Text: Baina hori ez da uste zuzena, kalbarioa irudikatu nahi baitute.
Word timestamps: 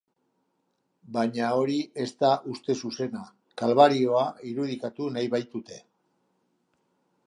Baina 1.17 1.49
hori 1.57 1.75
ez 2.05 2.09
da 2.25 2.31
uste 2.55 2.77
zuzena, 2.87 3.23
kalbarioa 3.63 4.27
irudikatu 4.55 5.15
nahi 5.19 5.35
baitute. 5.39 5.83